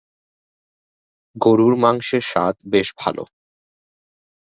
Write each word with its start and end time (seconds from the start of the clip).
গরুর 1.35 1.73
মাংসের 1.75 2.23
স্বাদ 2.23 2.55
বেশ 2.65 2.87
ভালো। 2.97 3.23